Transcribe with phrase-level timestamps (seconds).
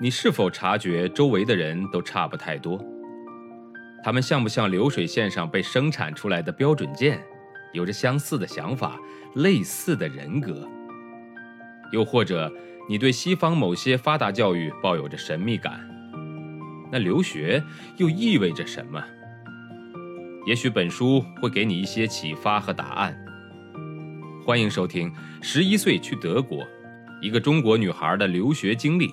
[0.00, 2.80] 你是否察觉周围的人都差不太多？
[4.04, 7.20] 他们像不像流水线上被生产出来的标准件，
[7.72, 8.96] 有着相似的想法、
[9.34, 10.68] 类似的人格？
[11.90, 12.52] 又或者，
[12.88, 15.80] 你对西方某些发达教育抱有着神秘感？
[16.92, 17.60] 那留学
[17.96, 19.02] 又意味着什么？
[20.46, 23.18] 也许本书会给你一些启发和答案。
[24.46, 25.10] 欢迎收听
[25.42, 26.58] 《十一岁去德国》，
[27.20, 29.12] 一个中国女孩的留学经历。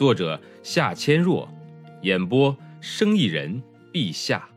[0.00, 1.46] 作者夏千若，
[2.00, 3.62] 演播生意人
[3.92, 4.48] 陛下。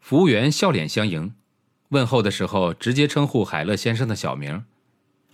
[0.00, 1.32] 服务员笑脸相迎，
[1.90, 4.64] 问候的时候直接称呼海乐先生的小名。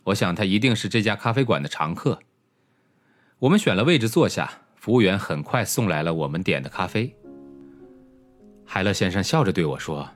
[0.03, 2.19] 我想他一定是这家咖啡馆的常客。
[3.39, 7.17] 我们选了位置坐下，服务员很快送来了我们点的咖啡。
[8.67, 10.07] 海乐先生笑着对我说：“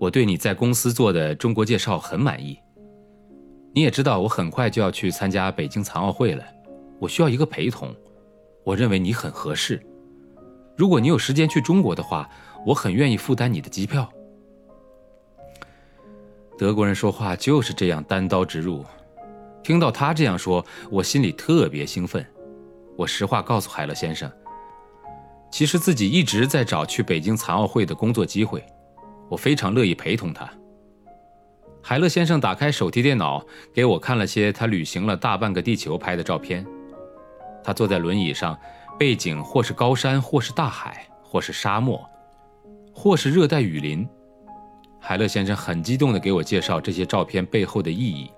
[0.00, 2.58] 我对你在公司做的中国介绍很满意。”
[3.76, 6.42] 你也知道，我很快就要去参加北京残奥会了，
[6.98, 7.94] 我需要一个陪同。
[8.64, 9.78] 我认为你很合适。
[10.74, 12.26] 如果你有时间去中国的话，
[12.64, 14.10] 我很愿意负担你的机票。
[16.56, 18.82] 德国人说话就是这样单刀直入。
[19.62, 22.24] 听到他这样说，我心里特别兴奋。
[22.96, 24.32] 我实话告诉海乐先生，
[25.50, 28.64] 其实自己一直在找去北京残奥会的工作机会，
[29.28, 30.50] 我非常乐意陪同他。
[31.88, 33.40] 海勒先生打开手提电脑，
[33.72, 36.66] 给我看了些他旅行了大半个地球拍的照片。
[37.62, 38.58] 他坐在轮椅上，
[38.98, 42.04] 背景或是高山，或是大海，或是沙漠，
[42.92, 44.04] 或是热带雨林。
[44.98, 48.32] 海勒先生很激动地给我介绍这些照片背后的意义，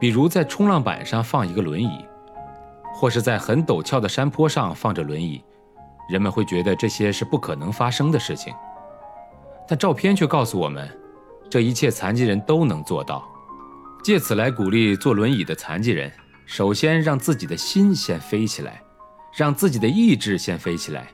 [0.00, 2.02] 比如在冲浪板上放一个轮椅，
[2.94, 5.44] 或是在很陡峭的山坡上放着轮椅，
[6.08, 8.54] 人们会觉得这些是不可能发生的事情，
[9.68, 10.88] 但照片却告诉我们。
[11.50, 13.26] 这一切残疾人都能做到，
[14.02, 16.12] 借此来鼓励坐轮椅的残疾人。
[16.44, 18.82] 首先，让自己的心先飞起来，
[19.36, 21.06] 让自己的意志先飞起来，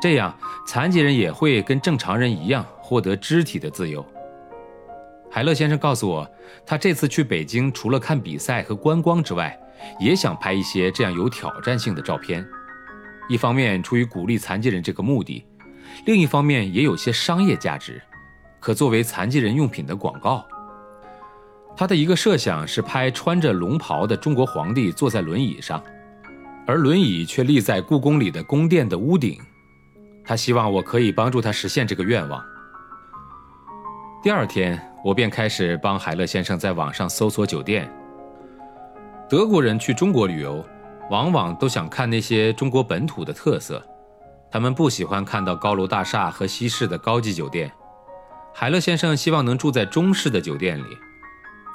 [0.00, 4.04] 这样残疾人也会跟正常人一样获得肢体的自由。
[5.30, 6.28] 海乐先生告诉我，
[6.66, 9.58] 他这次去北京除了看比赛和观光之外，
[9.98, 12.46] 也想拍一些这样有挑战性的照片。
[13.28, 15.44] 一方面出于鼓励残疾人这个目的，
[16.06, 18.02] 另一方面也有些商业价值。
[18.62, 20.46] 可作为残疾人用品的广告。
[21.76, 25.82] 他的一个设想是拍穿着龙袍的中国皇帝坐在轮椅上，
[26.64, 29.36] 而轮椅却立在故宫里的宫殿的屋顶。
[30.24, 32.40] 他希望我可以帮助他实现这个愿望。
[34.22, 37.90] 第二天，我便开始帮海乐先生在网上搜索酒店。
[39.28, 40.64] 德国人去中国旅游，
[41.10, 43.82] 往往都想看那些中国本土的特色，
[44.50, 47.72] 他们不喜欢看到高楼大厦和西式的高级酒店。
[48.54, 50.98] 海乐先生希望能住在中式的酒店里。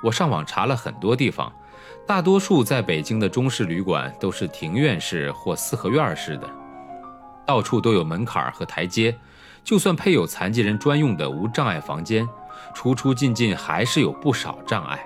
[0.04, 1.52] 我上网查了很多地方，
[2.06, 6.48] 大多数在北京的中式旅馆都是庭院式或四合院式的，
[7.46, 9.18] 到处都有门槛和台阶。
[9.64, 12.26] 就算配有残疾人专用的无障碍房间，
[12.74, 15.04] 出出进进还是有不少障碍。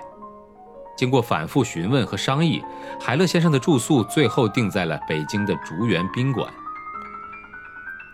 [0.96, 2.62] 经过反复询问和商议，
[3.00, 6.52] 海乐先生的住宿最后定在了北京的竹园宾馆。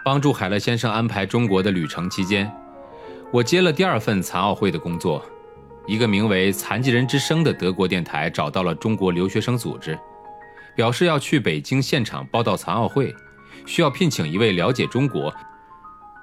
[0.05, 2.51] 帮助海乐先生安排中国的旅程期间。
[3.31, 5.23] 我接了第二份残奥会的工作，
[5.87, 9.99] 一个名为“残疾人之声”的德国电台找到了中国留学生组织，
[10.75, 13.15] 表示要去北京现场报道残奥会，
[13.67, 15.33] 需要聘请一位了解中国、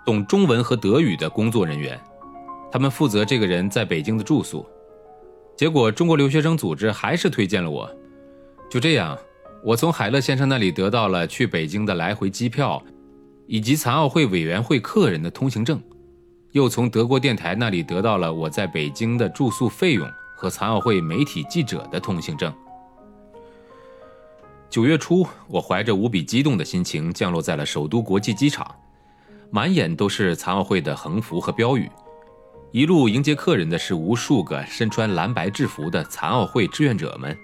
[0.03, 1.99] 懂中文和德语的工作人员，
[2.71, 4.65] 他们负责这个人在北京的住宿。
[5.55, 7.87] 结果中国留学生组织还是推荐了我，
[8.67, 9.15] 就这样，
[9.63, 12.83] 我从海乐先生那里得到了去北京的来回机票，
[13.45, 15.79] 以及残奥会委员会客人的通行证。
[16.55, 22.53] 又从德国电台那里得到了我在北京的住宿费用和残奥会媒体记者的通行证。
[24.69, 28.73] 九月初，我怀着无比激动的心情降落在了首都国际机场，
[29.51, 31.91] 满眼都是残奥会的横幅和标语。
[32.71, 37.37] 一路迎接客人的是无数个身穿蓝白制服的残奥会志愿者们，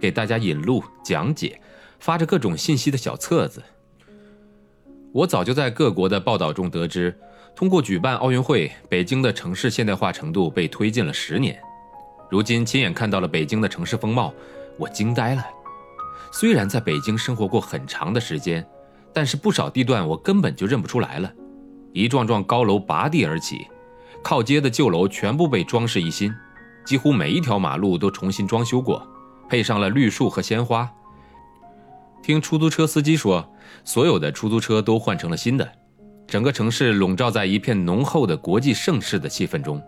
[0.00, 1.60] 给大家引路、讲解，
[2.00, 3.62] 发着各种信息的小册子。
[5.12, 7.16] 我早就在各国的报道中得知。
[7.56, 11.58] 通过举办奥运会，北京的城市现代化程度被推进了十年。
[12.28, 14.30] 如今亲眼看到了北京的城市风貌，
[14.78, 15.42] 我惊呆了。
[16.30, 18.64] 虽然在北京生活过很长的时间，
[19.10, 21.32] 但是不少地段我根本就认不出来了。
[21.94, 23.66] 一幢幢高楼拔地而起，
[24.22, 26.30] 靠街的旧楼全部被装饰一新，
[26.84, 29.02] 几乎每一条马路都重新装修过，
[29.48, 30.86] 配上了绿树和鲜花。
[32.22, 33.50] 听出租车司机说，
[33.82, 35.66] 所有的出租车都换成了新的。
[36.26, 39.80] 整个城市笼罩在一片浓厚的国际盛事的气氛中。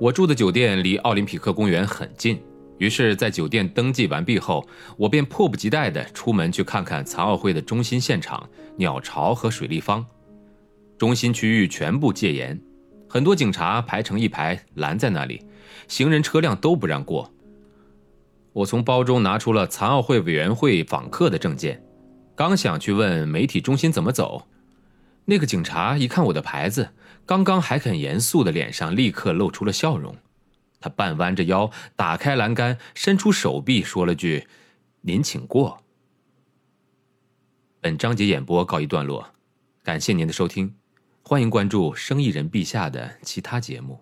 [0.00, 2.42] 我住的酒店离奥林匹克公园很近，
[2.78, 10.04] 于是，在酒店登记完毕后，我便迫不及待地出门去看看残奥会的中心现场——鸟巢和水立方。
[10.98, 12.60] 中心区域全部戒严，
[13.08, 15.44] 很多警察排成一排拦在那里，
[15.86, 17.32] 行人车辆都不让过。
[18.52, 21.80] 我从包中拿出了残奥会委员会访客的证件，
[22.34, 24.42] 刚想去问媒体中心怎么走，
[25.24, 26.90] 那个警察一看我的牌子，
[27.24, 30.16] 刚刚还很严肃的脸上立刻露出了笑容。
[30.80, 34.48] 他半弯着腰，打开栏杆，伸出手臂，说了句
[35.02, 35.84] ：“您请过。”
[37.80, 39.32] 本章节演播告一段落，
[39.84, 40.74] 感谢您的收听，
[41.22, 44.00] 欢迎关注生意人陛下的其他节目。